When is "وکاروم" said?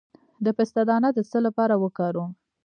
1.83-2.29